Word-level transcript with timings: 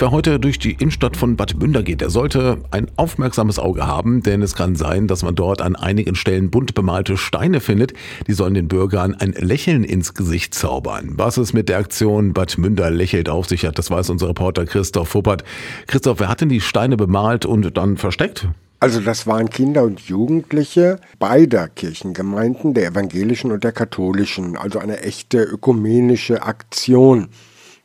Wer 0.00 0.12
heute 0.12 0.38
durch 0.38 0.60
die 0.60 0.74
Innenstadt 0.74 1.16
von 1.16 1.34
Bad 1.34 1.58
Münder 1.58 1.82
geht, 1.82 2.02
der 2.02 2.10
sollte 2.10 2.58
ein 2.70 2.86
aufmerksames 2.94 3.58
Auge 3.58 3.84
haben, 3.84 4.22
denn 4.22 4.42
es 4.42 4.54
kann 4.54 4.76
sein, 4.76 5.08
dass 5.08 5.24
man 5.24 5.34
dort 5.34 5.60
an 5.60 5.74
einigen 5.74 6.14
Stellen 6.14 6.50
bunt 6.50 6.76
bemalte 6.76 7.16
Steine 7.16 7.58
findet. 7.58 7.94
Die 8.28 8.32
sollen 8.32 8.54
den 8.54 8.68
Bürgern 8.68 9.16
ein 9.16 9.32
Lächeln 9.32 9.82
ins 9.82 10.14
Gesicht 10.14 10.54
zaubern. 10.54 11.14
Was 11.16 11.36
es 11.36 11.52
mit 11.52 11.68
der 11.68 11.78
Aktion 11.78 12.32
Bad 12.32 12.58
Münder 12.58 12.90
lächelt 12.90 13.28
auf 13.28 13.48
sich 13.48 13.66
hat, 13.66 13.76
das 13.76 13.90
weiß 13.90 14.10
unser 14.10 14.28
Reporter 14.28 14.66
Christoph 14.66 15.08
Fuppert. 15.08 15.42
Christoph, 15.88 16.20
wer 16.20 16.28
hat 16.28 16.42
denn 16.42 16.48
die 16.48 16.60
Steine 16.60 16.96
bemalt 16.96 17.44
und 17.44 17.76
dann 17.76 17.96
versteckt? 17.96 18.46
Also 18.78 19.00
das 19.00 19.26
waren 19.26 19.50
Kinder 19.50 19.82
und 19.82 19.98
Jugendliche 20.02 21.00
beider 21.18 21.66
Kirchengemeinden, 21.66 22.72
der 22.72 22.86
evangelischen 22.86 23.50
und 23.50 23.64
der 23.64 23.72
katholischen, 23.72 24.56
also 24.56 24.78
eine 24.78 25.02
echte 25.02 25.42
ökumenische 25.42 26.44
Aktion. 26.44 27.30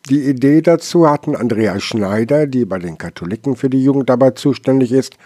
Die 0.10 0.28
Idee 0.28 0.62
dazu 0.62 1.10
hatten 1.10 1.36
Andrea 1.36 1.80
Schneider, 1.80 2.46
die 2.46 2.66
bei 2.66 2.78
den 2.78 2.98
Katholiken 2.98 3.56
für 3.56 3.70
die 3.70 3.84
Jugendarbeit 3.84 4.38
zuständig 4.38 4.92
ist, 4.92 5.18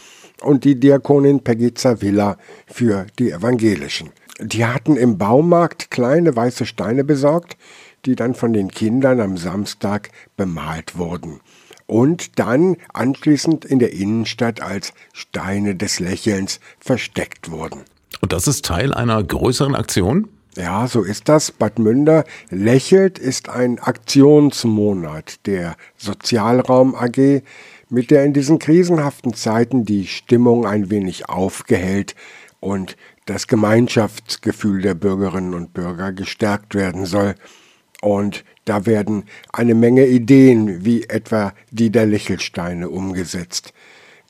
und 0.42 0.66
die 0.66 0.80
Diakonin 0.80 1.44
Peggy 1.44 1.74
Zavilla 1.74 2.38
für 2.68 3.08
die 3.18 3.32
Evangelischen. 3.32 4.12
Die 4.40 4.66
hatten 4.66 4.96
im 4.96 5.18
Baumarkt 5.18 5.90
kleine 5.90 6.36
weiße 6.36 6.68
Steine 6.68 7.04
besorgt, 7.04 7.58
die 8.06 8.16
dann 8.16 8.36
von 8.36 8.54
den 8.54 8.70
Kindern 8.70 9.20
am 9.20 9.38
Samstag 9.38 10.10
bemalt 10.36 10.96
wurden 10.96 11.40
und 11.88 12.38
dann 12.38 12.78
anschließend 12.94 13.66
in 13.66 13.80
der 13.80 13.94
Innenstadt 13.94 14.62
als 14.62 14.94
Steine 15.14 15.76
des 15.76 16.00
Lächelns 16.00 16.60
versteckt 16.80 17.50
wurden. 17.50 17.82
Und 18.22 18.34
das 18.34 18.48
ist 18.48 18.66
Teil 18.66 18.94
einer 18.94 19.24
größeren 19.24 19.74
Aktion? 19.74 20.28
Ja, 20.58 20.88
so 20.88 21.04
ist 21.04 21.30
das. 21.30 21.52
Bad 21.52 21.78
Münder 21.78 22.24
lächelt 22.50 23.20
ist 23.20 23.48
ein 23.48 23.78
Aktionsmonat 23.78 25.46
der 25.46 25.76
Sozialraum 25.98 26.96
AG, 26.96 27.44
mit 27.90 28.10
der 28.10 28.26
in 28.26 28.34
diesen 28.34 28.58
krisenhaften 28.58 29.36
Zeiten 29.36 29.86
die 29.86 30.08
Stimmung 30.08 30.66
ein 30.66 30.90
wenig 30.90 31.30
aufgehellt 31.30 32.16
und 32.60 32.98
das 33.28 33.46
Gemeinschaftsgefühl 33.46 34.82
der 34.82 34.96
Bürgerinnen 34.96 35.54
und 35.54 35.74
Bürger 35.74 36.12
gestärkt 36.12 36.74
werden 36.74 37.06
soll. 37.06 37.36
Und 38.02 38.44
da 38.66 38.88
werden 38.88 39.26
eine 39.54 39.76
Menge 39.76 40.08
Ideen, 40.08 40.84
wie 40.84 41.04
etwa 41.04 41.54
die 41.70 41.92
der 41.92 42.08
Lächelsteine, 42.08 42.90
umgesetzt. 42.90 43.74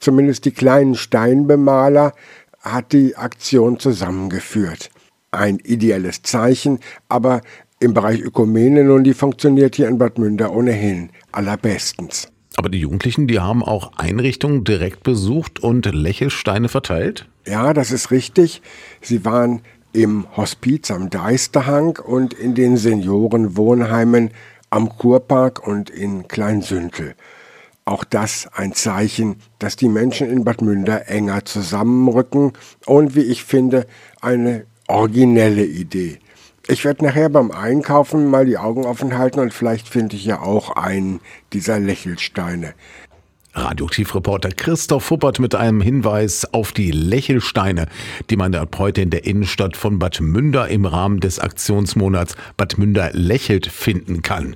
Zumindest 0.02 0.44
die 0.44 0.52
kleinen 0.52 0.96
Steinbemaler 0.96 2.12
hat 2.60 2.92
die 2.92 3.16
Aktion 3.16 3.80
zusammengeführt 3.80 4.90
ein 5.38 5.60
ideelles 5.60 6.22
Zeichen, 6.24 6.80
aber 7.10 7.42
im 7.80 7.94
Bereich 7.94 8.22
Ökumene 8.22 8.84
nun, 8.84 9.04
die 9.04 9.14
funktioniert 9.14 9.76
hier 9.76 9.88
in 9.88 9.98
Bad 9.98 10.18
Münder 10.18 10.52
ohnehin 10.52 11.10
allerbestens. 11.32 12.28
Aber 12.58 12.70
die 12.70 12.80
Jugendlichen, 12.80 13.28
die 13.28 13.40
haben 13.40 13.64
auch 13.64 13.92
Einrichtungen 13.98 14.64
direkt 14.64 15.04
besucht 15.04 15.60
und 15.60 15.86
Lächelsteine 15.86 16.70
verteilt? 16.70 17.28
Ja, 17.46 17.74
das 17.74 17.92
ist 17.92 18.10
richtig. 18.10 18.64
Sie 19.00 19.24
waren 19.26 19.62
im 19.94 20.26
Hospiz 20.36 20.90
am 20.90 21.12
Deisterhang 21.12 21.98
und 21.98 22.34
in 22.34 22.56
den 22.56 22.78
Seniorenwohnheimen 22.78 24.32
am 24.72 24.90
Kurpark 24.98 25.66
und 25.66 25.92
in 25.92 26.28
Kleinsüntel. 26.28 27.14
Auch 27.86 28.04
das 28.04 28.50
ein 28.54 28.74
Zeichen, 28.74 29.38
dass 29.60 29.76
die 29.76 29.88
Menschen 29.88 30.30
in 30.30 30.44
Bad 30.44 30.62
Münder 30.62 31.08
enger 31.08 31.46
zusammenrücken 31.46 32.54
und, 32.86 33.16
wie 33.16 33.22
ich 33.22 33.44
finde, 33.44 33.88
eine 34.20 34.66
originelle 34.88 35.66
Idee. 35.66 36.20
Ich 36.70 36.84
werde 36.84 37.06
nachher 37.06 37.30
beim 37.30 37.52
Einkaufen 37.52 38.30
mal 38.30 38.46
die 38.46 38.58
Augen 38.58 38.86
offen 38.86 39.18
halten 39.18 39.40
und 39.40 39.54
vielleicht 39.54 39.88
finde 39.88 40.16
ich 40.16 40.26
ja 40.26 40.42
auch 40.42 40.72
einen 40.72 41.22
dieser 41.54 41.80
Lächelsteine. 41.80 42.74
Radioaktivreporter 43.54 44.50
Christoph 44.50 45.06
Fuppert 45.06 45.40
mit 45.40 45.56
einem 45.56 45.82
Hinweis 45.82 46.54
auf 46.54 46.74
die 46.74 46.92
Lächelsteine, 46.92 47.88
die 48.30 48.36
man 48.36 48.54
ab 48.54 48.76
heute 48.78 49.02
in 49.02 49.10
der 49.10 49.26
Innenstadt 49.26 49.76
von 49.76 49.98
Bad 49.98 50.22
Münder 50.22 50.68
im 50.68 50.86
Rahmen 50.86 51.20
des 51.20 51.40
Aktionsmonats 51.40 52.36
Bad 52.56 52.78
Münder 52.78 53.12
lächelt 53.14 53.68
finden 53.68 54.22
kann. 54.22 54.56